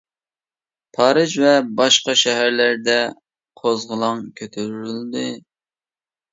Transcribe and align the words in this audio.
پارىژ 0.97 1.35
ۋە 1.43 1.51
باشقا 1.81 2.17
شەھەرلەردە 2.23 2.97
قوزغىلاڭ 3.63 4.27
كۆتۈرۈلدى. 4.43 5.27